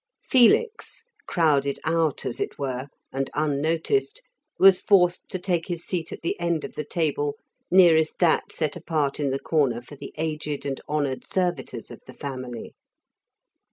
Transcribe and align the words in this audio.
Felix, 0.23 1.03
crowded 1.27 1.79
out, 1.85 2.25
as 2.25 2.39
it 2.39 2.57
were, 2.57 2.87
and 3.13 3.29
unnoticed, 3.35 4.23
was 4.57 4.81
forced 4.81 5.29
to 5.29 5.37
take 5.37 5.67
his 5.67 5.85
seat 5.85 6.11
at 6.11 6.23
the 6.23 6.35
end 6.39 6.63
of 6.63 6.73
the 6.73 6.83
table 6.83 7.37
nearest 7.69 8.17
that 8.17 8.51
set 8.51 8.75
apart 8.75 9.19
in 9.19 9.29
the 9.29 9.37
corner 9.37 9.79
for 9.79 9.95
the 9.95 10.11
aged 10.17 10.65
and 10.65 10.81
honoured 10.89 11.23
servitors 11.23 11.91
of 11.91 12.01
the 12.07 12.13
family. 12.15 12.73